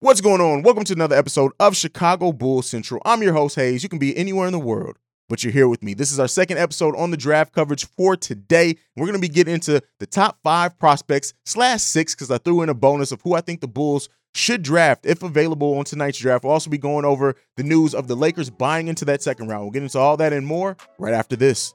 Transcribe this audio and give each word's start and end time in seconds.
What's 0.00 0.20
going 0.20 0.40
on? 0.40 0.62
Welcome 0.62 0.84
to 0.84 0.92
another 0.92 1.16
episode 1.16 1.50
of 1.58 1.76
Chicago 1.76 2.30
Bulls 2.30 2.70
Central. 2.70 3.02
I'm 3.04 3.20
your 3.20 3.32
host, 3.32 3.56
Hayes. 3.56 3.82
You 3.82 3.88
can 3.88 3.98
be 3.98 4.16
anywhere 4.16 4.46
in 4.46 4.52
the 4.52 4.58
world, 4.60 4.96
but 5.28 5.42
you're 5.42 5.52
here 5.52 5.66
with 5.66 5.82
me. 5.82 5.92
This 5.92 6.12
is 6.12 6.20
our 6.20 6.28
second 6.28 6.58
episode 6.58 6.94
on 6.94 7.10
the 7.10 7.16
draft 7.16 7.52
coverage 7.52 7.84
for 7.84 8.16
today. 8.16 8.76
We're 8.94 9.06
going 9.06 9.20
to 9.20 9.20
be 9.20 9.28
getting 9.28 9.54
into 9.54 9.82
the 9.98 10.06
top 10.06 10.38
five 10.44 10.78
prospects 10.78 11.34
slash 11.44 11.82
six 11.82 12.14
because 12.14 12.30
I 12.30 12.38
threw 12.38 12.62
in 12.62 12.68
a 12.68 12.74
bonus 12.74 13.10
of 13.10 13.22
who 13.22 13.34
I 13.34 13.40
think 13.40 13.60
the 13.60 13.66
Bulls 13.66 14.08
should 14.36 14.62
draft 14.62 15.04
if 15.04 15.24
available 15.24 15.76
on 15.76 15.84
tonight's 15.84 16.18
draft. 16.18 16.44
We'll 16.44 16.52
also 16.52 16.70
be 16.70 16.78
going 16.78 17.04
over 17.04 17.34
the 17.56 17.64
news 17.64 17.92
of 17.92 18.06
the 18.06 18.14
Lakers 18.14 18.50
buying 18.50 18.86
into 18.86 19.04
that 19.06 19.20
second 19.20 19.48
round. 19.48 19.64
We'll 19.64 19.72
get 19.72 19.82
into 19.82 19.98
all 19.98 20.16
that 20.18 20.32
and 20.32 20.46
more 20.46 20.76
right 21.00 21.12
after 21.12 21.34
this. 21.34 21.74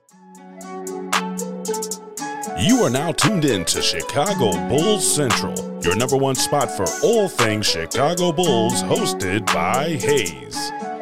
You 2.59 2.83
are 2.83 2.89
now 2.89 3.11
tuned 3.11 3.45
in 3.45 3.65
to 3.65 3.81
Chicago 3.81 4.51
Bulls 4.69 5.15
Central, 5.15 5.55
your 5.81 5.95
number 5.95 6.15
one 6.15 6.35
spot 6.35 6.69
for 6.69 6.85
all 7.03 7.27
things 7.27 7.65
Chicago 7.65 8.31
Bulls, 8.31 8.83
hosted 8.83 9.45
by 9.47 9.95
Haize. 9.95 10.92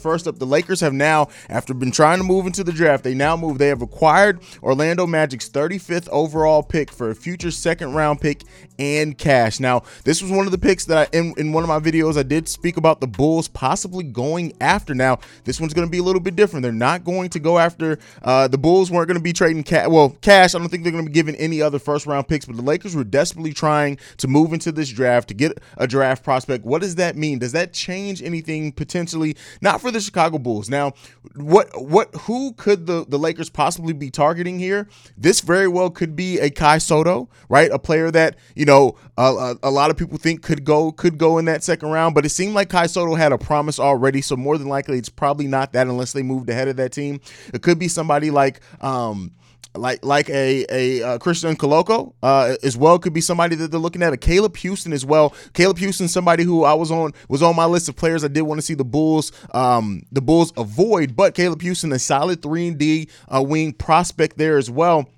First 0.00 0.26
up, 0.26 0.38
the 0.38 0.46
Lakers 0.46 0.80
have 0.80 0.92
now, 0.92 1.28
after 1.48 1.74
been 1.74 1.90
trying 1.90 2.18
to 2.18 2.24
move 2.24 2.46
into 2.46 2.64
the 2.64 2.72
draft, 2.72 3.04
they 3.04 3.14
now 3.14 3.36
move. 3.36 3.58
They 3.58 3.68
have 3.68 3.82
acquired 3.82 4.40
Orlando 4.62 5.06
Magic's 5.06 5.48
35th 5.48 6.08
overall 6.10 6.62
pick 6.62 6.90
for 6.90 7.10
a 7.10 7.14
future 7.14 7.50
second 7.50 7.94
round 7.94 8.20
pick 8.20 8.42
and 8.78 9.16
cash. 9.16 9.60
Now, 9.60 9.82
this 10.04 10.22
was 10.22 10.30
one 10.30 10.46
of 10.46 10.52
the 10.52 10.58
picks 10.58 10.86
that 10.86 11.08
I, 11.12 11.16
in, 11.16 11.34
in 11.36 11.52
one 11.52 11.62
of 11.62 11.68
my 11.68 11.78
videos, 11.78 12.16
I 12.16 12.22
did 12.22 12.48
speak 12.48 12.76
about 12.76 13.00
the 13.00 13.06
Bulls 13.06 13.48
possibly 13.48 14.04
going 14.04 14.54
after. 14.60 14.94
Now, 14.94 15.18
this 15.44 15.60
one's 15.60 15.74
going 15.74 15.86
to 15.86 15.90
be 15.90 15.98
a 15.98 16.02
little 16.02 16.20
bit 16.20 16.36
different. 16.36 16.62
They're 16.62 16.72
not 16.72 17.04
going 17.04 17.28
to 17.30 17.38
go 17.38 17.58
after, 17.58 17.98
uh, 18.22 18.48
the 18.48 18.58
Bulls 18.58 18.90
weren't 18.90 19.08
going 19.08 19.18
to 19.18 19.22
be 19.22 19.32
trading 19.32 19.62
cash. 19.62 19.88
Well, 19.88 20.16
cash, 20.20 20.54
I 20.54 20.58
don't 20.58 20.68
think 20.68 20.82
they're 20.82 20.92
going 20.92 21.04
to 21.04 21.10
be 21.10 21.14
giving 21.14 21.34
any 21.36 21.60
other 21.60 21.78
first 21.78 22.06
round 22.06 22.28
picks, 22.28 22.46
but 22.46 22.56
the 22.56 22.62
Lakers 22.62 22.96
were 22.96 23.04
desperately 23.04 23.52
trying 23.52 23.98
to 24.18 24.28
move 24.28 24.52
into 24.52 24.72
this 24.72 24.90
draft 24.90 25.28
to 25.28 25.34
get 25.34 25.58
a 25.76 25.86
draft 25.86 26.24
prospect. 26.24 26.64
What 26.64 26.80
does 26.80 26.94
that 26.96 27.16
mean? 27.16 27.38
Does 27.38 27.52
that 27.52 27.72
change 27.72 28.22
anything 28.22 28.72
potentially? 28.72 29.36
Not 29.60 29.80
for 29.80 29.89
for 29.90 29.98
the 29.98 30.00
Chicago 30.00 30.38
Bulls. 30.38 30.70
Now, 30.70 30.92
what 31.34 31.68
what 31.74 32.14
who 32.22 32.52
could 32.52 32.86
the 32.86 33.04
the 33.06 33.18
Lakers 33.18 33.50
possibly 33.50 33.92
be 33.92 34.10
targeting 34.10 34.58
here? 34.58 34.88
This 35.16 35.40
very 35.40 35.68
well 35.68 35.90
could 35.90 36.14
be 36.14 36.38
a 36.38 36.50
Kai 36.50 36.78
Sotto, 36.78 37.28
right? 37.48 37.70
A 37.70 37.78
player 37.78 38.10
that 38.10 38.36
you 38.54 38.64
know 38.64 38.96
a, 39.18 39.56
a, 39.62 39.70
lot 39.70 39.90
of 39.90 39.96
people 39.96 40.18
think 40.18 40.42
could 40.42 40.64
go 40.64 40.92
could 40.92 41.18
go 41.18 41.38
in 41.38 41.44
that 41.46 41.64
second 41.64 41.90
round, 41.90 42.14
but 42.14 42.24
it 42.24 42.30
seemed 42.30 42.54
like 42.54 42.68
Kai 42.68 42.86
Sotto 42.86 43.14
had 43.14 43.32
a 43.32 43.38
promise 43.38 43.78
already, 43.78 44.22
so 44.22 44.36
more 44.36 44.56
than 44.56 44.68
likely 44.68 44.98
it's 44.98 45.08
probably 45.08 45.46
not 45.46 45.72
that 45.72 45.88
unless 45.88 46.12
they 46.12 46.22
moved 46.22 46.48
ahead 46.48 46.68
of 46.68 46.76
that 46.76 46.92
team. 46.92 47.20
It 47.52 47.62
could 47.62 47.78
be 47.78 47.88
somebody 47.88 48.30
like 48.30 48.60
um 48.80 49.32
like 49.74 50.04
like 50.04 50.28
a 50.28 50.64
a 50.70 51.02
uh, 51.02 51.18
Christian 51.18 51.56
Koloko 51.56 52.12
uh, 52.22 52.56
as 52.62 52.76
well 52.76 52.98
could 52.98 53.12
be 53.12 53.20
somebody 53.20 53.54
that 53.56 53.70
they're 53.70 53.80
looking 53.80 54.02
at 54.02 54.12
a 54.12 54.16
Caleb 54.16 54.56
Houstan 54.56 54.92
as 54.92 55.04
well. 55.04 55.34
Caleb 55.54 55.78
Houstan, 55.78 56.08
somebody 56.08 56.44
who 56.44 56.64
I 56.64 56.74
was 56.74 56.90
on 56.90 57.12
was 57.28 57.42
on 57.42 57.56
my 57.56 57.66
list 57.66 57.88
of 57.88 57.96
players 57.96 58.24
I 58.24 58.28
did 58.28 58.42
want 58.42 58.58
to 58.58 58.66
see 58.66 58.74
the 58.74 58.84
Bulls 58.84 59.32
um, 59.52 60.02
the 60.10 60.20
Bulls 60.20 60.52
avoid, 60.56 61.14
but 61.14 61.34
Caleb 61.34 61.62
Houstan, 61.62 61.92
a 61.94 61.98
solid 61.98 62.42
three 62.42 62.68
and 62.68 62.78
D 62.78 63.08
uh, 63.28 63.42
wing 63.42 63.72
prospect 63.72 64.38
there 64.38 64.58
as 64.58 64.70
well. 64.70 65.08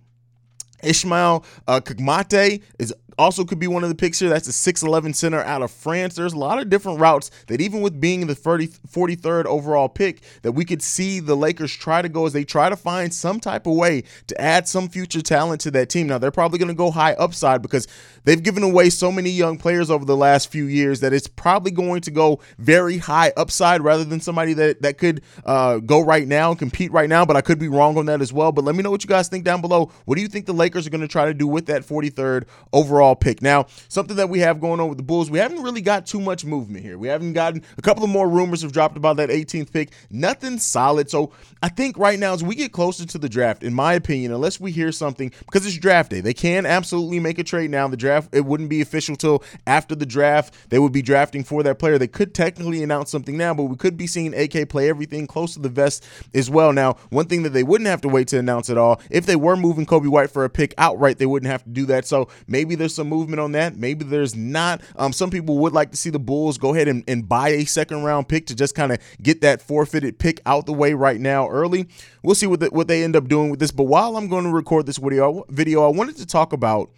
Ismael 0.83 1.45
uh, 1.69 1.81
Kamagate 1.81 2.63
is 2.79 2.93
also 3.19 3.45
could 3.45 3.59
be 3.59 3.67
one 3.67 3.83
of 3.83 3.89
the 3.89 3.95
picks 3.95 4.19
here. 4.19 4.29
That's 4.29 4.49
a 4.49 4.73
6'11 4.73 5.15
center 5.15 5.43
out 5.43 5.63
of 5.63 5.71
France. 5.71 6.15
There's 6.15 6.33
a 6.33 6.39
lot 6.39 6.59
of 6.59 6.71
different 6.71 7.01
routes 7.01 7.31
that 7.47 7.61
even 7.61 7.81
with 7.81 8.01
being 8.01 8.27
the 8.27 8.35
30, 8.35 8.69
43rd 8.69 9.45
overall 9.47 9.89
pick 9.89 10.23
that 10.43 10.53
we 10.53 10.65
could 10.65 10.83
see 10.83 11.21
the 11.21 11.37
Lakers 11.37 11.75
try 11.75 12.03
to 12.03 12.09
go 12.09 12.27
as 12.27 12.33
they 12.33 12.45
try 12.45 12.69
to 12.69 12.77
find 12.77 13.13
some 13.13 13.41
type 13.41 13.67
of 13.67 13.75
way 13.75 14.05
to 14.27 14.41
add 14.41 14.69
some 14.69 14.89
future 14.89 15.23
talent 15.23 15.61
to 15.63 15.71
that 15.73 15.89
team. 15.89 16.07
Now, 16.07 16.19
they're 16.19 16.31
probably 16.31 16.59
going 16.59 16.69
to 16.69 16.75
go 16.75 16.91
high 16.91 17.13
upside 17.15 17.63
because 17.63 17.87
they've 18.25 18.43
given 18.43 18.63
away 18.63 18.91
so 18.91 19.13
many 19.13 19.31
young 19.31 19.59
players 19.59 19.91
over 19.91 20.05
the 20.05 20.17
last 20.17 20.51
few 20.51 20.65
years 20.65 21.01
that 21.01 21.13
it's 21.13 21.27
probably 21.27 21.71
going 21.71 22.01
to 22.03 22.11
go 22.11 22.41
very 22.59 22.99
high 22.99 23.33
upside 23.37 23.83
rather 23.83 24.05
than 24.05 24.21
somebody 24.21 24.55
that, 24.55 24.83
that 24.83 24.99
could 24.99 25.23
uh, 25.45 25.79
go 25.79 26.01
right 26.01 26.27
now 26.27 26.51
and 26.51 26.59
compete 26.59 26.93
right 26.93 27.09
now. 27.09 27.25
But 27.25 27.37
I 27.37 27.41
could 27.41 27.59
be 27.59 27.69
wrong 27.69 27.99
on 27.99 28.07
that 28.07 28.21
as 28.21 28.33
well. 28.33 28.53
But 28.53 28.65
let 28.65 28.75
me 28.75 28.83
know 28.83 28.91
what 28.91 29.03
you 29.03 29.09
guys 29.09 29.29
think 29.29 29.45
down 29.45 29.61
below. 29.61 29.91
What 30.05 30.17
do 30.17 30.23
you 30.23 30.29
think 30.29 30.47
the 30.47 30.55
Lakers 30.55 30.87
are 30.87 30.91
going 30.91 31.01
to 31.01 31.09
try 31.09 31.27
to 31.27 31.35
do 31.35 31.47
with 31.47 31.67
that 31.67 31.83
43rd 31.83 32.45
overall 32.73 33.02
overall 33.03 33.17
pick. 33.17 33.43
Now, 33.43 33.67
something 33.89 34.17
that 34.17 34.29
we 34.29 34.39
have 34.41 34.61
going 34.61 34.81
on 34.81 34.89
with 34.89 34.99
the 34.99 35.05
Bulls, 35.05 35.31
we 35.31 35.39
haven't 35.39 35.63
really 35.63 35.81
got 35.81 36.07
too 36.07 36.21
much 36.21 36.45
movement 36.45 36.85
here. 36.85 36.97
We 36.97 37.09
haven't 37.09 37.33
gotten 37.33 37.63
a 37.77 37.83
couple 37.83 38.05
of 38.05 38.11
more 38.11 38.29
rumors 38.29 38.63
have 38.63 38.73
dropped 38.73 38.97
about 38.97 39.17
that 39.17 39.29
18th 39.29 39.73
pick. 39.73 39.93
Nothing 40.11 40.59
solid. 40.59 41.11
So 41.11 41.33
I 41.63 41.69
think 41.69 41.99
right 41.99 42.19
now, 42.19 42.33
as 42.33 42.43
we 42.43 42.55
get 42.55 42.73
closer 42.73 43.05
to 43.07 43.19
the 43.19 43.29
draft, 43.29 43.63
in 43.63 43.75
my 43.75 43.95
opinion, 43.95 44.33
unless 44.33 44.61
we 44.61 44.71
hear 44.71 44.93
something, 44.93 45.33
because 45.45 45.67
it's 45.67 45.77
draft 45.77 46.11
day, 46.11 46.21
they 46.21 46.35
can 46.35 46.67
absolutely 46.67 47.21
make 47.21 47.39
a 47.39 47.45
trade 47.45 47.71
now. 47.71 47.89
The 47.89 47.97
draft, 47.97 48.35
it 48.35 48.45
wouldn't 48.45 48.71
be 48.71 48.81
official 48.81 49.17
till 49.17 49.43
after 49.67 49.95
the 49.95 50.07
draft. 50.07 50.55
They 50.71 50.79
would 50.79 50.93
be 50.93 51.03
drafting 51.03 51.45
for 51.45 51.63
that 51.63 51.79
player. 51.79 51.99
They 51.99 52.07
could 52.07 52.35
technically 52.35 52.83
announce 52.83 53.11
something 53.11 53.37
now, 53.37 53.55
but 53.55 53.65
we 53.65 53.77
could 53.77 53.97
be 53.97 54.07
seeing 54.07 54.35
AK 54.35 54.69
play 54.69 54.89
everything 54.89 55.27
close 55.27 55.55
to 55.55 55.61
the 55.61 55.69
vest 55.69 56.05
as 56.35 56.49
well. 56.49 56.73
Now, 56.73 56.97
one 57.11 57.27
thing 57.27 57.43
that 57.43 57.51
they 57.51 57.63
wouldn't 57.63 57.89
have 57.89 58.01
to 58.03 58.09
wait 58.09 58.29
to 58.29 58.39
announce 58.39 58.71
at 58.71 58.79
all, 58.79 59.01
if 59.11 59.27
they 59.27 59.37
were 59.37 59.57
moving 59.57 59.87
Coby 59.87 60.09
White 60.09 60.31
for 60.31 60.45
a 60.45 60.51
pick 60.51 60.75
outright, 60.79 61.19
they 61.19 61.27
wouldn't 61.27 61.51
have 61.51 61.65
to 61.65 61.71
do 61.71 61.87
that. 61.87 62.07
So 62.07 62.29
maybe 62.47 62.75
there's 62.75 62.92
some 62.93 63.09
movement 63.09 63.41
on 63.41 63.53
that. 63.53 63.77
Maybe 63.77 64.05
there's 64.05 64.35
not. 64.35 64.81
Um, 64.97 65.13
some 65.13 65.31
people 65.31 65.59
would 65.59 65.73
like 65.73 65.91
to 65.91 65.97
see 65.97 66.11
the 66.11 66.19
Bulls 66.19 66.59
go 66.59 66.75
ahead 66.75 66.89
and, 66.89 67.05
and 67.09 67.29
buy 67.29 67.51
a 67.51 67.65
second 67.65 68.05
round 68.05 68.29
pick 68.29 68.47
to 68.47 68.55
just 68.55 68.75
kind 68.75 68.93
of 68.93 68.99
get 69.23 69.41
that 69.41 69.63
forfeited 69.63 70.19
pick 70.19 70.41
out 70.47 70.67
the 70.67 70.73
way 70.73 70.95
right 70.95 71.21
now 71.21 71.49
early. 71.49 71.87
We'll 72.23 72.35
see 72.35 72.47
what 72.47 72.61
the, 72.61 72.67
what 72.67 72.89
they 72.89 73.03
end 73.03 73.17
up 73.17 73.29
doing 73.29 73.51
with 73.51 73.61
this. 73.61 73.71
But 73.71 73.85
while 73.85 74.17
I'm 74.17 74.29
going 74.29 74.45
to 74.45 74.51
record 74.51 74.87
this 74.87 74.99
video, 74.99 75.45
video, 75.49 75.85
I 75.85 75.89
wanted 75.89 76.17
to 76.19 76.27
talk 76.27 76.53
about 76.53 76.91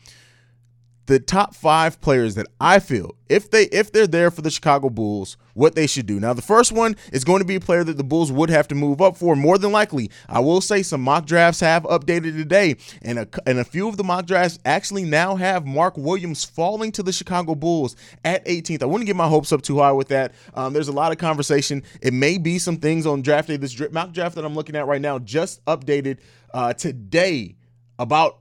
the 1.06 1.18
top 1.18 1.54
five 1.54 2.00
players 2.00 2.34
that 2.34 2.46
I 2.60 2.78
feel 2.78 3.14
if 3.28 3.50
they 3.50 3.64
if 3.64 3.92
they're 3.92 4.06
there 4.06 4.30
for 4.30 4.42
the 4.42 4.50
Chicago 4.50 4.90
Bulls, 4.90 5.36
what 5.54 5.74
they 5.74 5.86
should 5.86 6.06
do. 6.06 6.20
Now, 6.20 6.32
the 6.34 6.42
first 6.42 6.72
one 6.72 6.96
is 7.12 7.24
going 7.24 7.40
to 7.40 7.44
be 7.44 7.56
a 7.56 7.60
player 7.60 7.84
that 7.84 7.96
the 7.96 8.04
Bulls 8.04 8.30
would 8.30 8.50
have 8.50 8.68
to 8.68 8.74
move 8.74 9.00
up 9.00 9.16
for. 9.16 9.34
More 9.34 9.58
than 9.58 9.72
likely, 9.72 10.10
I 10.28 10.40
will 10.40 10.60
say 10.60 10.82
some 10.82 11.00
mock 11.00 11.26
drafts 11.26 11.60
have 11.60 11.84
updated 11.84 12.36
today, 12.36 12.76
and 13.02 13.18
a, 13.18 13.28
and 13.46 13.58
a 13.58 13.64
few 13.64 13.88
of 13.88 13.96
the 13.96 14.04
mock 14.04 14.26
drafts 14.26 14.58
actually 14.64 15.04
now 15.04 15.36
have 15.36 15.66
Mark 15.66 15.96
Williams 15.96 16.44
falling 16.44 16.92
to 16.92 17.02
the 17.02 17.12
Chicago 17.12 17.54
Bulls 17.54 17.96
at 18.24 18.44
18th. 18.46 18.82
I 18.82 18.86
wouldn't 18.86 19.06
get 19.06 19.16
my 19.16 19.28
hopes 19.28 19.52
up 19.52 19.62
too 19.62 19.78
high 19.78 19.92
with 19.92 20.08
that. 20.08 20.32
Um, 20.54 20.72
there's 20.72 20.88
a 20.88 20.92
lot 20.92 21.12
of 21.12 21.18
conversation. 21.18 21.82
It 22.02 22.12
may 22.12 22.38
be 22.38 22.58
some 22.58 22.76
things 22.76 23.06
on 23.06 23.22
draft 23.22 23.48
day. 23.48 23.56
This 23.56 23.78
mock 23.90 24.12
draft 24.12 24.34
that 24.36 24.44
I'm 24.44 24.54
looking 24.54 24.76
at 24.76 24.86
right 24.86 25.00
now 25.00 25.18
just 25.18 25.64
updated 25.64 26.18
uh, 26.52 26.74
today 26.74 27.56
about 27.98 28.38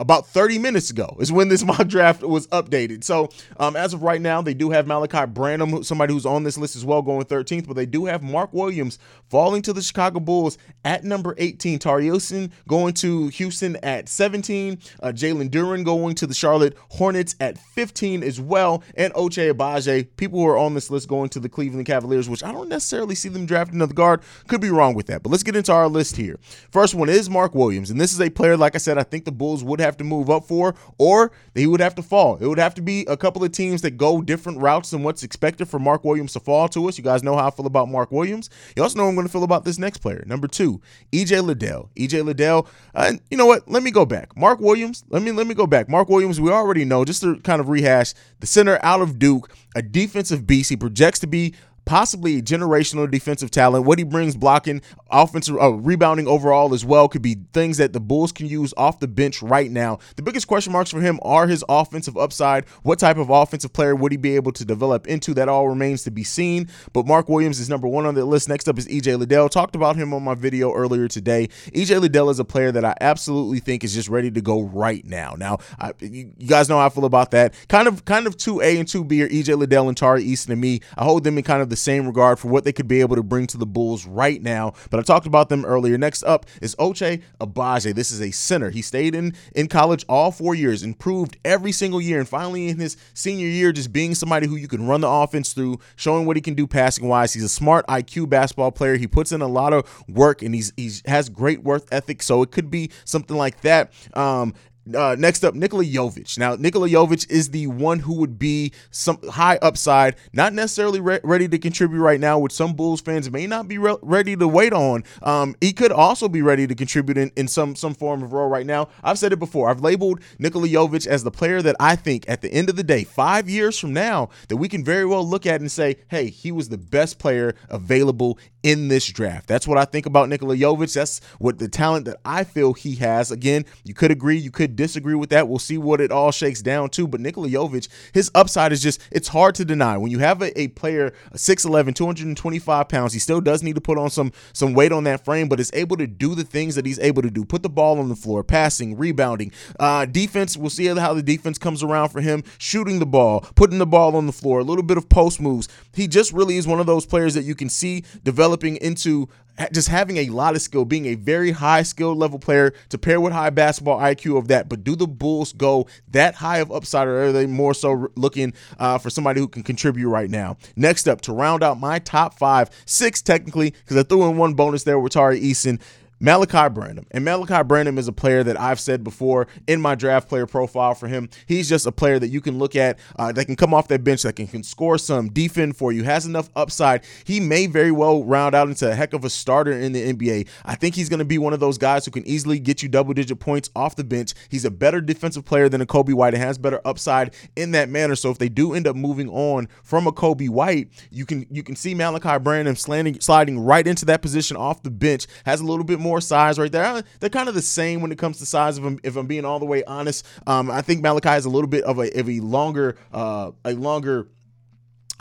about 0.00 0.26
30 0.26 0.58
minutes 0.58 0.90
ago 0.90 1.16
is 1.20 1.32
when 1.32 1.48
this 1.48 1.64
mock 1.68 1.86
draft 1.88 2.22
was 2.22 2.46
updated. 2.48 3.04
So 3.04 3.28
um, 3.58 3.76
as 3.76 3.94
of 3.94 4.02
right 4.02 4.20
now, 4.20 4.42
they 4.42 4.54
do 4.54 4.70
have 4.70 4.86
Malaki 4.86 5.32
Branham, 5.32 5.82
somebody 5.82 6.12
who's 6.12 6.26
on 6.26 6.44
this 6.44 6.58
list 6.58 6.76
as 6.76 6.84
well, 6.84 7.02
going 7.02 7.24
13th, 7.24 7.66
but 7.66 7.76
they 7.76 7.86
do 7.86 8.06
have 8.06 8.22
Mark 8.22 8.52
Williams 8.52 8.98
falling 9.28 9.62
to 9.62 9.72
the 9.72 9.82
Chicago 9.82 10.20
Bulls 10.20 10.58
at 10.84 11.04
number 11.04 11.34
18. 11.38 11.78
Tari 11.78 12.06
Eason 12.06 12.50
going 12.68 12.94
to 12.94 13.28
Houston 13.28 13.76
at 13.76 14.08
17. 14.08 14.78
Uh, 15.02 15.08
Jalen 15.08 15.50
Duren 15.50 15.84
going 15.84 16.14
to 16.16 16.26
the 16.26 16.34
Charlotte 16.34 16.76
Hornets 16.90 17.34
at 17.40 17.58
15 17.58 18.22
as 18.22 18.40
well. 18.40 18.82
And 18.96 19.12
Ochai 19.14 19.52
Agbaji, 19.52 20.08
people 20.16 20.40
who 20.40 20.46
are 20.46 20.58
on 20.58 20.74
this 20.74 20.90
list 20.90 21.08
going 21.08 21.28
to 21.30 21.40
the 21.40 21.48
Cleveland 21.48 21.86
Cavaliers, 21.86 22.28
which 22.28 22.44
I 22.44 22.52
don't 22.52 22.68
necessarily 22.68 23.14
see 23.14 23.28
them 23.28 23.46
drafting 23.46 23.76
another 23.76 23.94
guard. 23.94 24.22
Could 24.46 24.60
be 24.60 24.70
wrong 24.70 24.94
with 24.94 25.06
that, 25.06 25.22
but 25.22 25.30
let's 25.30 25.42
get 25.42 25.56
into 25.56 25.72
our 25.72 25.88
list 25.88 26.16
here. 26.16 26.38
First 26.70 26.94
one 26.94 27.08
is 27.08 27.28
Mark 27.28 27.54
Williams, 27.54 27.90
and 27.90 28.00
this 28.00 28.12
is 28.12 28.20
a 28.20 28.30
player, 28.30 28.56
like 28.56 28.74
I 28.74 28.78
said, 28.78 28.98
I 28.98 29.02
think 29.02 29.24
the 29.24 29.32
Bulls 29.32 29.64
would 29.64 29.80
have 29.80 29.87
have 29.88 29.96
to 29.98 30.04
move 30.04 30.30
up 30.30 30.44
for, 30.44 30.74
or 30.98 31.32
he 31.54 31.66
would 31.66 31.80
have 31.80 31.94
to 31.96 32.02
fall. 32.02 32.36
It 32.36 32.46
would 32.46 32.58
have 32.58 32.74
to 32.74 32.82
be 32.82 33.04
a 33.08 33.16
couple 33.16 33.42
of 33.42 33.52
teams 33.52 33.82
that 33.82 33.92
go 33.92 34.22
different 34.22 34.60
routes 34.60 34.90
than 34.90 35.02
what's 35.02 35.22
expected 35.22 35.66
for 35.66 35.78
Mark 35.78 36.04
Williams 36.04 36.32
to 36.34 36.40
fall 36.40 36.68
to 36.68 36.88
us. 36.88 36.98
You 36.98 37.04
guys 37.04 37.22
know 37.22 37.36
how 37.36 37.48
I 37.48 37.50
feel 37.50 37.66
about 37.66 37.88
Mark 37.88 38.12
Williams. 38.12 38.50
You 38.76 38.82
also 38.82 38.98
know 38.98 39.08
I'm 39.08 39.14
going 39.14 39.26
to 39.26 39.32
feel 39.32 39.44
about 39.44 39.64
this 39.64 39.78
next 39.78 39.98
player. 39.98 40.22
Number 40.26 40.46
two, 40.46 40.80
EJ 41.12 41.42
Liddell. 41.42 41.90
EJ 41.96 42.24
Liddell. 42.24 42.68
Uh, 42.94 43.14
you 43.30 43.36
know 43.36 43.46
what? 43.46 43.68
Let 43.68 43.82
me 43.82 43.90
go 43.90 44.04
back. 44.04 44.36
Mark 44.36 44.60
Williams. 44.60 45.04
Let 45.08 45.22
me 45.22 45.32
let 45.32 45.46
me 45.46 45.54
go 45.54 45.66
back. 45.66 45.88
Mark 45.88 46.08
Williams. 46.08 46.40
We 46.40 46.50
already 46.50 46.84
know. 46.84 47.04
Just 47.04 47.22
to 47.22 47.38
kind 47.40 47.60
of 47.60 47.68
rehash, 47.68 48.14
the 48.40 48.46
center 48.46 48.78
out 48.82 49.00
of 49.00 49.18
Duke, 49.18 49.50
a 49.74 49.82
defensive 49.82 50.46
beast. 50.46 50.70
He 50.70 50.76
projects 50.76 51.18
to 51.20 51.26
be 51.26 51.54
possibly 51.88 52.36
a 52.36 52.42
generational 52.42 53.10
defensive 53.10 53.50
talent. 53.50 53.86
What 53.86 53.98
he 53.98 54.04
brings 54.04 54.36
blocking, 54.36 54.82
offensive 55.10 55.56
uh, 55.60 55.72
rebounding 55.72 56.26
overall 56.26 56.74
as 56.74 56.84
well 56.84 57.08
could 57.08 57.22
be 57.22 57.36
things 57.52 57.76
that 57.78 57.92
the 57.92 58.00
Bulls 58.00 58.32
can 58.32 58.46
use 58.46 58.74
off 58.76 59.00
the 59.00 59.08
bench 59.08 59.42
right 59.42 59.70
now. 59.70 59.98
The 60.16 60.22
biggest 60.22 60.46
question 60.46 60.72
marks 60.72 60.90
for 60.90 61.00
him 61.00 61.18
are 61.22 61.46
his 61.46 61.64
offensive 61.68 62.16
upside. 62.16 62.68
What 62.82 62.98
type 62.98 63.16
of 63.16 63.30
offensive 63.30 63.72
player 63.72 63.94
would 63.94 64.12
he 64.12 64.18
be 64.18 64.36
able 64.36 64.52
to 64.52 64.64
develop 64.64 65.06
into? 65.06 65.34
That 65.34 65.48
all 65.48 65.68
remains 65.68 66.02
to 66.04 66.10
be 66.10 66.24
seen. 66.24 66.68
But 66.92 67.06
Mark 67.06 67.28
Williams 67.28 67.60
is 67.60 67.68
number 67.68 67.88
one 67.88 68.06
on 68.06 68.14
the 68.14 68.24
list. 68.24 68.48
Next 68.48 68.68
up 68.68 68.78
is 68.78 68.86
EJ 68.88 69.18
Liddell. 69.18 69.48
Talked 69.48 69.76
about 69.76 69.96
him 69.96 70.12
on 70.12 70.22
my 70.22 70.34
video 70.34 70.72
earlier 70.72 71.08
today. 71.08 71.48
EJ 71.74 72.00
Liddell 72.00 72.30
is 72.30 72.38
a 72.38 72.44
player 72.44 72.72
that 72.72 72.84
I 72.84 72.94
absolutely 73.00 73.60
think 73.60 73.84
is 73.84 73.94
just 73.94 74.08
ready 74.08 74.30
to 74.30 74.40
go 74.40 74.62
right 74.62 75.04
now. 75.04 75.34
Now, 75.36 75.58
I, 75.78 75.92
you, 76.00 76.32
guys 76.46 76.68
know 76.68 76.78
how 76.78 76.86
I 76.86 76.88
feel 76.90 77.04
about 77.04 77.30
that. 77.32 77.54
Kind 77.68 77.88
of, 77.88 78.04
kind 78.04 78.26
of 78.26 78.36
two 78.36 78.60
A 78.60 78.78
and 78.78 78.88
two 78.88 79.04
B 79.04 79.22
are 79.22 79.28
EJ 79.28 79.56
Liddell 79.56 79.88
and 79.88 79.96
Tari 79.96 80.24
Eason 80.24 80.50
and 80.50 80.60
me. 80.60 80.80
I 80.96 81.04
hold 81.04 81.24
them 81.24 81.38
in 81.38 81.44
kind 81.44 81.62
of 81.62 81.70
the 81.70 81.76
same 81.76 82.06
regard 82.06 82.38
for 82.38 82.48
what 82.48 82.64
they 82.64 82.72
could 82.72 82.88
be 82.88 83.00
able 83.00 83.16
to 83.16 83.22
bring 83.22 83.46
to 83.48 83.58
the 83.58 83.66
Bulls 83.66 84.06
right 84.06 84.42
now. 84.42 84.72
But 84.90 84.97
but 84.98 85.08
I 85.08 85.14
talked 85.14 85.28
about 85.28 85.48
them 85.48 85.64
earlier. 85.64 85.96
Next 85.96 86.24
up 86.24 86.44
is 86.60 86.74
Ochai 86.74 87.22
Agbaji. 87.40 87.94
This 87.94 88.10
is 88.10 88.20
a 88.20 88.32
center. 88.32 88.70
He 88.70 88.82
stayed 88.82 89.14
in 89.14 89.32
in 89.54 89.68
college 89.68 90.04
all 90.08 90.32
four 90.32 90.56
years, 90.56 90.82
improved 90.82 91.36
every 91.44 91.70
single 91.70 92.00
year, 92.00 92.18
and 92.18 92.28
finally 92.28 92.66
in 92.66 92.80
his 92.80 92.96
senior 93.14 93.46
year, 93.46 93.70
just 93.70 93.92
being 93.92 94.16
somebody 94.16 94.48
who 94.48 94.56
you 94.56 94.66
can 94.66 94.88
run 94.88 95.02
the 95.02 95.08
offense 95.08 95.52
through, 95.52 95.78
showing 95.94 96.26
what 96.26 96.34
he 96.34 96.42
can 96.42 96.54
do 96.54 96.66
passing 96.66 97.06
wise. 97.06 97.32
He's 97.32 97.44
a 97.44 97.48
smart 97.48 97.86
IQ 97.86 98.28
basketball 98.28 98.72
player. 98.72 98.96
He 98.96 99.06
puts 99.06 99.30
in 99.30 99.40
a 99.40 99.46
lot 99.46 99.72
of 99.72 99.86
work, 100.08 100.42
and 100.42 100.52
he's 100.52 100.72
he 100.76 100.90
has 101.06 101.28
great 101.28 101.62
work 101.62 101.86
ethic. 101.92 102.20
So 102.20 102.42
it 102.42 102.50
could 102.50 102.68
be 102.68 102.90
something 103.04 103.36
like 103.36 103.60
that. 103.60 103.92
Um, 104.14 104.52
uh, 104.94 105.16
next 105.18 105.44
up, 105.44 105.54
Nikola 105.54 105.84
Jovic. 105.84 106.38
Now, 106.38 106.54
Nikola 106.54 106.88
Jovic 106.88 107.30
is 107.30 107.50
the 107.50 107.66
one 107.66 108.00
who 108.00 108.14
would 108.14 108.38
be 108.38 108.72
some 108.90 109.18
high 109.30 109.58
upside, 109.62 110.16
not 110.32 110.52
necessarily 110.52 111.00
re- 111.00 111.20
ready 111.22 111.48
to 111.48 111.58
contribute 111.58 112.00
right 112.00 112.20
now, 112.20 112.38
which 112.38 112.52
some 112.52 112.74
Bulls 112.74 113.00
fans 113.00 113.30
may 113.30 113.46
not 113.46 113.68
be 113.68 113.78
re- 113.78 113.96
ready 114.02 114.36
to 114.36 114.48
wait 114.48 114.72
on. 114.72 115.04
Um, 115.22 115.54
he 115.60 115.72
could 115.72 115.92
also 115.92 116.28
be 116.28 116.42
ready 116.42 116.66
to 116.66 116.74
contribute 116.74 117.18
in, 117.18 117.30
in 117.36 117.48
some 117.48 117.76
some 117.76 117.94
form 117.94 118.22
of 118.22 118.32
role 118.32 118.48
right 118.48 118.66
now. 118.66 118.88
I've 119.02 119.18
said 119.18 119.32
it 119.32 119.38
before. 119.38 119.70
I've 119.70 119.80
labeled 119.80 120.20
Nikola 120.38 120.68
Jovic 120.68 121.06
as 121.06 121.24
the 121.24 121.30
player 121.30 121.62
that 121.62 121.76
I 121.80 121.96
think 121.96 122.24
at 122.28 122.42
the 122.42 122.52
end 122.52 122.68
of 122.68 122.76
the 122.76 122.84
day, 122.84 123.04
five 123.04 123.48
years 123.48 123.78
from 123.78 123.92
now, 123.92 124.30
that 124.48 124.56
we 124.56 124.68
can 124.68 124.84
very 124.84 125.06
well 125.06 125.26
look 125.26 125.46
at 125.46 125.60
and 125.60 125.70
say, 125.70 125.96
hey, 126.08 126.30
he 126.30 126.52
was 126.52 126.68
the 126.68 126.78
best 126.78 127.18
player 127.18 127.54
available 127.68 128.38
in 128.62 128.88
this 128.88 129.06
draft. 129.06 129.46
That's 129.46 129.68
what 129.68 129.78
I 129.78 129.84
think 129.84 130.06
about 130.06 130.28
Nikola 130.28 130.56
Jovic. 130.56 130.92
That's 130.92 131.20
what 131.38 131.58
the 131.58 131.68
talent 131.68 132.06
that 132.06 132.18
I 132.24 132.44
feel 132.44 132.74
he 132.74 132.96
has. 132.96 133.30
Again, 133.30 133.64
you 133.84 133.94
could 133.94 134.10
agree, 134.10 134.36
you 134.36 134.50
could 134.50 134.74
disagree 134.76 135.14
with 135.14 135.30
that. 135.30 135.48
We'll 135.48 135.58
see 135.58 135.78
what 135.78 136.00
it 136.00 136.10
all 136.10 136.32
shakes 136.32 136.60
down 136.60 136.90
to. 136.90 137.06
But 137.06 137.20
Nikola 137.20 137.48
Jovic, 137.48 137.88
his 138.12 138.30
upside 138.34 138.72
is 138.72 138.82
just, 138.82 139.00
it's 139.12 139.28
hard 139.28 139.54
to 139.56 139.64
deny. 139.64 139.96
When 139.96 140.10
you 140.10 140.18
have 140.18 140.42
a, 140.42 140.60
a 140.60 140.68
player, 140.68 141.12
6'11, 141.34 141.94
225 141.94 142.88
pounds, 142.88 143.12
he 143.12 143.18
still 143.18 143.40
does 143.40 143.62
need 143.62 143.76
to 143.76 143.80
put 143.80 143.96
on 143.98 144.10
some, 144.10 144.32
some 144.52 144.74
weight 144.74 144.92
on 144.92 145.04
that 145.04 145.24
frame, 145.24 145.48
but 145.48 145.60
is 145.60 145.70
able 145.72 145.96
to 145.96 146.06
do 146.06 146.34
the 146.34 146.44
things 146.44 146.74
that 146.74 146.84
he's 146.84 146.98
able 146.98 147.22
to 147.22 147.30
do. 147.30 147.44
Put 147.44 147.62
the 147.62 147.68
ball 147.68 148.00
on 148.00 148.08
the 148.08 148.16
floor, 148.16 148.42
passing, 148.42 148.96
rebounding, 148.96 149.52
uh, 149.78 150.04
defense. 150.04 150.56
We'll 150.56 150.70
see 150.70 150.86
how 150.86 151.14
the 151.14 151.22
defense 151.22 151.58
comes 151.58 151.82
around 151.82 152.08
for 152.08 152.20
him, 152.20 152.42
shooting 152.58 152.98
the 152.98 153.06
ball, 153.06 153.40
putting 153.54 153.78
the 153.78 153.86
ball 153.86 154.16
on 154.16 154.26
the 154.26 154.32
floor, 154.32 154.58
a 154.60 154.64
little 154.64 154.82
bit 154.82 154.96
of 154.96 155.08
post 155.08 155.40
moves. 155.40 155.68
He 155.94 156.08
just 156.08 156.32
really 156.32 156.56
is 156.56 156.66
one 156.66 156.80
of 156.80 156.86
those 156.86 157.06
players 157.06 157.34
that 157.34 157.44
you 157.44 157.54
can 157.54 157.68
see 157.68 158.04
develop 158.24 158.47
developing 158.48 158.76
into 158.76 159.28
just 159.72 159.88
having 159.88 160.18
a 160.18 160.28
lot 160.28 160.54
of 160.54 160.62
skill, 160.62 160.84
being 160.84 161.06
a 161.06 161.14
very 161.16 161.50
high 161.50 161.82
skill 161.82 162.14
level 162.14 162.38
player 162.38 162.72
to 162.88 162.96
pair 162.96 163.20
with 163.20 163.32
high 163.32 163.50
basketball 163.50 163.98
IQ 163.98 164.38
of 164.38 164.48
that. 164.48 164.68
But 164.68 164.84
do 164.84 164.94
the 164.94 165.06
Bulls 165.06 165.52
go 165.52 165.86
that 166.12 166.36
high 166.36 166.58
of 166.58 166.70
upside, 166.70 167.08
or 167.08 167.24
are 167.24 167.32
they 167.32 167.46
more 167.46 167.74
so 167.74 168.08
looking 168.14 168.54
uh, 168.78 168.98
for 168.98 169.10
somebody 169.10 169.40
who 169.40 169.48
can 169.48 169.62
contribute 169.64 170.08
right 170.08 170.30
now? 170.30 170.56
Next 170.76 171.08
up, 171.08 171.20
to 171.22 171.32
round 171.32 171.62
out 171.62 171.78
my 171.78 171.98
top 171.98 172.38
five, 172.38 172.70
six 172.86 173.20
technically, 173.20 173.70
because 173.70 173.96
I 173.96 174.04
threw 174.04 174.30
in 174.30 174.38
one 174.38 174.54
bonus 174.54 174.84
there 174.84 174.98
with 174.98 175.12
Tari 175.12 175.40
Eason. 175.40 175.80
Malaki 176.20 176.72
Branham. 176.72 177.06
And 177.10 177.24
Malaki 177.24 177.66
Branham 177.66 177.98
is 177.98 178.08
a 178.08 178.12
player 178.12 178.42
that 178.42 178.58
I've 178.58 178.80
said 178.80 179.04
before 179.04 179.46
in 179.66 179.80
my 179.80 179.94
draft 179.94 180.28
player 180.28 180.46
profile 180.46 180.94
for 180.94 181.08
him. 181.08 181.28
He's 181.46 181.68
just 181.68 181.86
a 181.86 181.92
player 181.92 182.18
that 182.18 182.28
you 182.28 182.40
can 182.40 182.58
look 182.58 182.74
at 182.74 182.98
uh, 183.18 183.32
that 183.32 183.44
can 183.44 183.56
come 183.56 183.72
off 183.72 183.88
that 183.88 184.04
bench, 184.04 184.22
that 184.22 184.36
can, 184.36 184.46
can 184.46 184.62
score 184.62 184.98
some, 184.98 185.28
defend 185.28 185.76
for 185.76 185.92
you, 185.92 186.04
has 186.04 186.26
enough 186.26 186.50
upside. 186.56 187.04
He 187.24 187.40
may 187.40 187.66
very 187.66 187.92
well 187.92 188.24
round 188.24 188.54
out 188.54 188.68
into 188.68 188.90
a 188.90 188.94
heck 188.94 189.12
of 189.12 189.24
a 189.24 189.30
starter 189.30 189.72
in 189.72 189.92
the 189.92 190.12
NBA. 190.12 190.48
I 190.64 190.74
think 190.74 190.94
he's 190.94 191.08
going 191.08 191.18
to 191.18 191.24
be 191.24 191.38
one 191.38 191.52
of 191.52 191.60
those 191.60 191.78
guys 191.78 192.04
who 192.04 192.10
can 192.10 192.26
easily 192.26 192.58
get 192.58 192.82
you 192.82 192.88
double 192.88 193.14
digit 193.14 193.38
points 193.38 193.70
off 193.76 193.96
the 193.96 194.04
bench. 194.04 194.34
He's 194.48 194.64
a 194.64 194.70
better 194.70 195.00
defensive 195.00 195.44
player 195.44 195.68
than 195.68 195.80
a 195.80 195.86
Coby 195.86 196.14
White 196.14 196.34
and 196.34 196.42
has 196.42 196.58
better 196.58 196.80
upside 196.84 197.34
in 197.56 197.72
that 197.72 197.88
manner. 197.88 198.16
So 198.16 198.30
if 198.30 198.38
they 198.38 198.48
do 198.48 198.74
end 198.74 198.86
up 198.86 198.96
moving 198.96 199.28
on 199.28 199.68
from 199.82 200.06
a 200.06 200.12
Coby 200.12 200.48
White, 200.48 200.88
you 201.10 201.24
can 201.24 201.46
you 201.50 201.62
can 201.62 201.76
see 201.76 201.94
Malaki 201.94 202.42
Branham 202.42 202.76
sliding, 202.76 203.20
sliding 203.20 203.58
right 203.58 203.86
into 203.86 204.04
that 204.06 204.22
position 204.22 204.56
off 204.56 204.82
the 204.82 204.90
bench, 204.90 205.26
has 205.44 205.60
a 205.60 205.64
little 205.64 205.84
bit 205.84 206.00
more 206.00 206.07
more 206.08 206.20
size 206.20 206.58
right 206.58 206.72
there. 206.72 207.02
They're 207.20 207.30
kind 207.30 207.48
of 207.48 207.54
the 207.54 207.62
same 207.62 208.00
when 208.00 208.10
it 208.12 208.18
comes 208.18 208.38
to 208.38 208.46
size. 208.46 208.78
If 208.78 208.84
I'm, 208.84 208.98
if 209.02 209.16
I'm 209.16 209.26
being 209.26 209.44
all 209.44 209.58
the 209.58 209.66
way 209.66 209.84
honest, 209.84 210.26
um, 210.46 210.70
I 210.70 210.82
think 210.82 211.04
Malaki 211.04 211.36
is 211.36 211.44
a 211.44 211.50
little 211.50 211.68
bit 211.68 211.84
of 211.84 211.98
a, 211.98 212.18
of 212.18 212.28
a 212.28 212.40
longer, 212.40 212.96
uh, 213.12 213.52
a 213.64 213.74
longer 213.74 214.28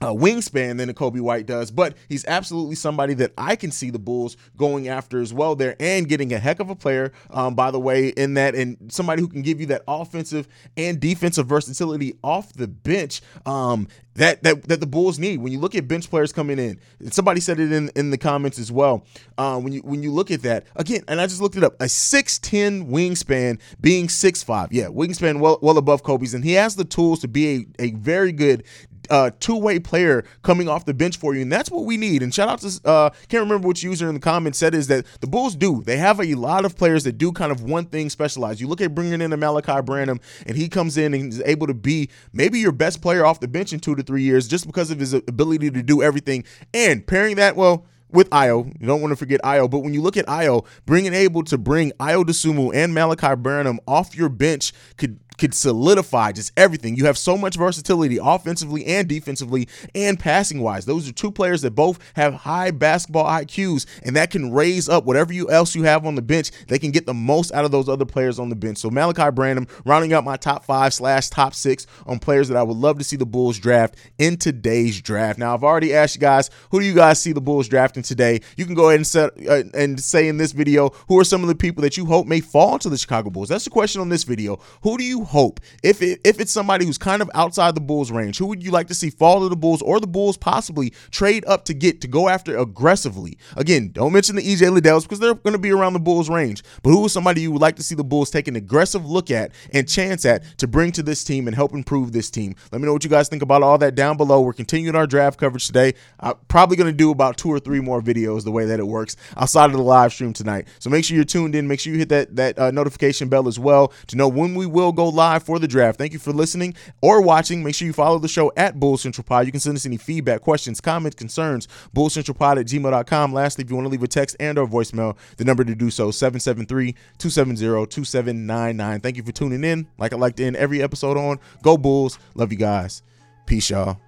uh, 0.01 0.07
wingspan 0.07 0.77
than 0.77 0.89
a 0.89 0.93
Coby 0.93 1.21
White 1.21 1.45
does, 1.45 1.71
but 1.71 1.95
he's 2.09 2.25
absolutely 2.25 2.75
somebody 2.75 3.13
that 3.15 3.33
I 3.37 3.55
can 3.55 3.71
see 3.71 3.89
the 3.89 3.99
Bulls 3.99 4.37
going 4.55 4.87
after 4.87 5.19
as 5.19 5.33
well 5.33 5.55
there 5.55 5.75
and 5.79 6.07
getting 6.07 6.33
a 6.33 6.39
heck 6.39 6.59
of 6.59 6.69
a 6.69 6.75
player, 6.75 7.11
um, 7.31 7.55
by 7.55 7.71
the 7.71 7.79
way, 7.79 8.09
in 8.09 8.35
that 8.35 8.55
and 8.55 8.91
somebody 8.91 9.21
who 9.21 9.27
can 9.27 9.41
give 9.41 9.59
you 9.59 9.67
that 9.67 9.83
offensive 9.87 10.47
and 10.75 10.99
defensive 10.99 11.47
versatility 11.47 12.13
off 12.23 12.53
the 12.53 12.67
bench. 12.67 13.21
Um, 13.45 13.87
that, 14.17 14.41
that 14.43 14.63
that 14.63 14.79
the 14.79 14.87
Bulls 14.87 15.19
need. 15.19 15.41
When 15.41 15.51
you 15.51 15.59
look 15.59 15.75
at 15.75 15.87
bench 15.87 16.09
players 16.09 16.33
coming 16.33 16.57
in, 16.57 16.79
somebody 17.11 17.39
said 17.39 17.59
it 17.59 17.71
in, 17.71 17.89
in 17.95 18.09
the 18.09 18.17
comments 18.17 18.57
as 18.57 18.71
well. 18.71 19.05
Uh, 19.37 19.59
when 19.59 19.73
you 19.73 19.81
when 19.81 20.01
you 20.01 20.11
look 20.11 20.31
at 20.31 20.41
that 20.41 20.65
again, 20.75 21.03
and 21.07 21.21
I 21.21 21.27
just 21.27 21.39
looked 21.39 21.55
it 21.55 21.63
up, 21.63 21.75
a 21.79 21.87
six 21.87 22.39
ten 22.39 22.87
wingspan 22.87 23.59
being 23.79 24.09
six 24.09 24.41
five, 24.41 24.73
yeah, 24.73 24.85
wingspan 24.85 25.39
well 25.39 25.59
well 25.61 25.77
above 25.77 26.03
Coby's, 26.03 26.33
and 26.33 26.43
he 26.43 26.53
has 26.53 26.75
the 26.75 26.83
tools 26.83 27.19
to 27.19 27.27
be 27.27 27.67
a, 27.79 27.83
a 27.83 27.91
very 27.91 28.31
good 28.31 28.63
uh, 29.09 29.31
two-way 29.39 29.79
player 29.79 30.23
coming 30.43 30.67
off 30.67 30.85
the 30.85 30.93
bench 30.93 31.17
for 31.17 31.35
you, 31.35 31.41
and 31.41 31.51
that's 31.51 31.69
what 31.71 31.85
we 31.85 31.97
need. 31.97 32.23
And 32.23 32.33
shout 32.33 32.49
out 32.49 32.59
to 32.59 32.87
uh, 32.87 33.09
can't 33.29 33.43
remember 33.43 33.67
which 33.67 33.83
user 33.83 34.07
in 34.07 34.13
the 34.13 34.19
comments 34.19 34.57
said 34.57 34.73
is 34.73 34.87
that 34.87 35.05
the 35.19 35.27
Bulls 35.27 35.55
do. 35.55 35.81
They 35.83 35.97
have 35.97 36.19
a 36.19 36.35
lot 36.35 36.65
of 36.65 36.77
players 36.77 37.03
that 37.05 37.17
do 37.17 37.31
kind 37.31 37.51
of 37.51 37.63
one 37.63 37.85
thing 37.85 38.09
specialized. 38.09 38.59
You 38.61 38.67
look 38.67 38.81
at 38.81 38.93
bringing 38.95 39.21
in 39.21 39.33
a 39.33 39.37
Malaki 39.37 39.85
Branham, 39.85 40.19
and 40.45 40.57
he 40.57 40.69
comes 40.69 40.97
in 40.97 41.13
and 41.13 41.31
is 41.31 41.41
able 41.45 41.67
to 41.67 41.73
be 41.73 42.09
maybe 42.33 42.59
your 42.59 42.71
best 42.71 43.01
player 43.01 43.25
off 43.25 43.39
the 43.39 43.47
bench 43.47 43.73
in 43.73 43.79
two 43.79 43.95
to 43.95 44.03
three 44.03 44.23
years 44.23 44.47
just 44.47 44.65
because 44.65 44.91
of 44.91 44.99
his 44.99 45.13
ability 45.13 45.71
to 45.71 45.83
do 45.83 46.01
everything. 46.01 46.43
And 46.73 47.05
pairing 47.05 47.35
that 47.37 47.55
well 47.55 47.85
with 48.09 48.29
Ayo. 48.29 48.73
You 48.79 48.87
don't 48.87 49.01
want 49.01 49.11
to 49.11 49.15
forget 49.15 49.41
Ayo, 49.41 49.69
but 49.69 49.79
when 49.79 49.93
you 49.93 50.01
look 50.01 50.17
at 50.17 50.25
Ayo, 50.27 50.65
bringing 50.85 51.13
able 51.13 51.43
to 51.43 51.57
bring 51.57 51.91
Ayo 51.99 52.23
Dosunmu 52.23 52.73
and 52.73 52.95
Malaki 52.95 53.37
Branham 53.37 53.79
off 53.87 54.15
your 54.15 54.29
bench 54.29 54.73
could 54.97 55.19
could 55.37 55.53
solidify 55.53 56.31
just 56.31 56.51
everything. 56.57 56.95
You 56.95 57.05
have 57.05 57.17
so 57.17 57.37
much 57.37 57.55
versatility 57.55 58.19
offensively 58.21 58.85
and 58.85 59.07
defensively 59.07 59.67
and 59.93 60.19
passing 60.19 60.61
wise. 60.61 60.85
Those 60.85 61.07
are 61.07 61.13
two 61.13 61.31
players 61.31 61.61
that 61.61 61.71
both 61.71 61.99
have 62.15 62.33
high 62.33 62.71
basketball 62.71 63.25
IQs, 63.25 63.85
and 64.03 64.15
that 64.15 64.31
can 64.31 64.51
raise 64.51 64.89
up 64.89 65.05
whatever 65.05 65.33
you 65.33 65.49
else 65.49 65.75
you 65.75 65.83
have 65.83 66.05
on 66.05 66.15
the 66.15 66.21
bench. 66.21 66.51
They 66.67 66.79
can 66.79 66.91
get 66.91 67.05
the 67.05 67.13
most 67.13 67.51
out 67.53 67.65
of 67.65 67.71
those 67.71 67.89
other 67.89 68.05
players 68.05 68.39
on 68.39 68.49
the 68.49 68.55
bench. 68.55 68.77
So 68.79 68.89
Malaki 68.89 69.33
Branham 69.33 69.67
rounding 69.85 70.13
out 70.13 70.23
my 70.23 70.37
top 70.37 70.65
five 70.65 70.93
slash 70.93 71.29
top 71.29 71.53
six 71.53 71.87
on 72.05 72.19
players 72.19 72.47
that 72.47 72.57
I 72.57 72.63
would 72.63 72.77
love 72.77 72.97
to 72.97 73.03
see 73.03 73.15
the 73.15 73.25
Bulls 73.25 73.59
draft 73.59 73.95
in 74.17 74.37
today's 74.37 75.01
draft. 75.01 75.39
Now 75.39 75.53
I've 75.53 75.63
already 75.63 75.93
asked 75.93 76.15
you 76.15 76.21
guys, 76.21 76.49
who 76.71 76.79
do 76.79 76.85
you 76.85 76.95
guys 76.95 77.21
see 77.21 77.31
the 77.31 77.41
Bulls 77.41 77.67
drafting 77.67 78.03
today? 78.03 78.41
You 78.55 78.65
can 78.65 78.75
go 78.75 78.89
ahead 78.89 78.99
and 78.99 79.07
set 79.07 79.31
uh, 79.47 79.63
and 79.73 79.99
say 79.99 80.27
in 80.27 80.37
this 80.37 80.51
video 80.51 80.89
who 81.07 81.19
are 81.19 81.23
some 81.23 81.41
of 81.41 81.47
the 81.47 81.55
people 81.55 81.81
that 81.81 81.97
you 81.97 82.05
hope 82.05 82.27
may 82.27 82.39
fall 82.39 82.79
to 82.79 82.89
the 82.89 82.97
Chicago 82.97 83.29
Bulls. 83.29 83.49
That's 83.49 83.65
the 83.65 83.69
question 83.69 84.01
on 84.01 84.09
this 84.09 84.23
video. 84.23 84.59
Who 84.81 84.97
do 84.97 85.03
you 85.03 85.26
hope 85.27 85.59
if 85.83 86.01
it, 86.01 86.19
if 86.23 86.39
it's 86.39 86.51
somebody 86.51 86.85
who's 86.85 86.97
kind 86.97 87.21
of 87.21 87.29
outside 87.33 87.75
the 87.75 87.81
Bulls 87.81 88.11
range, 88.11 88.37
who 88.37 88.47
would 88.47 88.63
you 88.63 88.71
like 88.71 88.87
to 88.87 88.93
see 88.93 89.09
fall 89.09 89.41
to 89.41 89.49
the 89.49 89.55
Bulls 89.55 89.81
or 89.81 89.99
the 89.99 90.07
Bulls 90.07 90.37
possibly 90.37 90.91
trade 91.11 91.45
up 91.45 91.65
to 91.65 91.73
get 91.73 92.01
to 92.01 92.07
go 92.07 92.29
after 92.29 92.57
aggressively? 92.57 93.37
Again, 93.55 93.91
don't 93.91 94.13
mention 94.13 94.35
the 94.35 94.41
EJ 94.41 94.77
Liddells 94.77 95.03
because 95.03 95.19
they're 95.19 95.33
going 95.33 95.53
to 95.53 95.59
be 95.59 95.71
around 95.71 95.93
the 95.93 95.99
Bulls 95.99 96.29
range. 96.29 96.63
But 96.83 96.91
who 96.91 97.05
is 97.05 97.13
somebody 97.13 97.41
you 97.41 97.51
would 97.51 97.61
like 97.61 97.75
to 97.77 97.83
see 97.83 97.95
the 97.95 98.03
Bulls 98.03 98.29
take 98.29 98.47
an 98.47 98.55
aggressive 98.55 99.05
look 99.05 99.31
at 99.31 99.51
and 99.73 99.87
chance 99.87 100.25
at 100.25 100.43
to 100.57 100.67
bring 100.67 100.91
to 100.93 101.03
this 101.03 101.23
team 101.23 101.47
and 101.47 101.55
help 101.55 101.73
improve 101.73 102.11
this 102.11 102.29
team? 102.29 102.55
Let 102.71 102.81
me 102.81 102.87
know 102.87 102.93
what 102.93 103.03
you 103.03 103.09
guys 103.09 103.29
think 103.29 103.41
about 103.41 103.63
all 103.63 103.77
that 103.77 103.95
down 103.95 104.17
below. 104.17 104.41
We're 104.41 104.53
continuing 104.53 104.95
our 104.95 105.07
draft 105.07 105.39
coverage 105.39 105.67
today. 105.67 105.93
I'm 106.19 106.35
probably 106.47 106.77
going 106.77 106.91
to 106.91 106.97
do 106.97 107.11
about 107.11 107.37
two 107.37 107.49
or 107.49 107.59
three 107.59 107.79
more 107.79 108.01
videos 108.01 108.43
the 108.43 108.51
way 108.51 108.65
that 108.65 108.79
it 108.79 108.87
works 108.87 109.15
outside 109.35 109.65
of 109.65 109.73
the 109.73 109.81
live 109.81 110.13
stream 110.13 110.33
tonight. 110.33 110.67
So 110.79 110.89
make 110.89 111.05
sure 111.05 111.15
you're 111.15 111.25
tuned 111.25 111.55
in. 111.55 111.67
Make 111.67 111.79
sure 111.79 111.93
you 111.93 111.99
hit 111.99 112.09
that 112.09 112.35
that 112.35 112.57
uh, 112.57 112.71
notification 112.71 113.29
bell 113.29 113.47
as 113.47 113.59
well 113.59 113.93
to 114.07 114.15
know 114.15 114.27
when 114.27 114.55
we 114.55 114.65
will 114.65 114.91
go 114.91 115.07
live 115.17 115.43
for 115.43 115.59
the 115.59 115.67
draft. 115.67 115.97
Thank 115.97 116.13
you 116.13 116.19
for 116.19 116.31
listening 116.31 116.75
or 117.01 117.21
watching. 117.21 117.61
Make 117.63 117.75
sure 117.75 117.85
you 117.85 117.91
follow 117.93 118.19
the 118.19 118.29
show 118.29 118.53
at 118.55 118.79
Bull 118.79 118.95
Central 118.97 119.25
Pod. 119.25 119.45
You 119.45 119.51
can 119.51 119.59
send 119.59 119.75
us 119.75 119.85
any 119.85 119.97
feedback, 119.97 120.39
questions, 120.41 120.79
comments, 120.79 121.15
concerns, 121.15 121.67
bullcentralpod 121.93 122.59
at 122.59 122.67
gmail.com. 122.67 123.33
Lastly, 123.33 123.65
if 123.65 123.69
you 123.69 123.75
want 123.75 123.87
to 123.87 123.89
leave 123.89 124.03
a 124.03 124.07
text 124.07 124.37
and 124.39 124.57
or 124.57 124.65
voicemail, 124.65 125.17
the 125.35 125.43
number 125.43 125.65
to 125.65 125.75
do 125.75 125.89
so, 125.89 126.11
773-270-2799. 126.11 129.03
Thank 129.03 129.17
you 129.17 129.23
for 129.23 129.33
tuning 129.33 129.65
in. 129.65 129.85
Like 129.97 130.13
I 130.13 130.15
like 130.15 130.37
to 130.37 130.45
end 130.45 130.55
every 130.55 130.81
episode 130.81 131.17
on. 131.17 131.41
Go 131.63 131.77
Bulls. 131.77 132.17
Love 132.35 132.53
you 132.53 132.57
guys. 132.57 133.03
Peace, 133.45 133.69
y'all. 133.69 133.99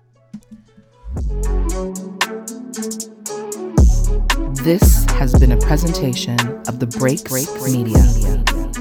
This 4.63 5.05
has 5.11 5.33
been 5.39 5.53
a 5.53 5.57
presentation 5.57 6.37
of 6.67 6.79
the 6.79 6.85
Break 6.85 7.23
Break 7.23 7.47
Media. 7.63 7.97
Media. 7.97 8.78